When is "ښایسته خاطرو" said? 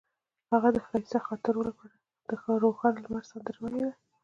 0.85-1.61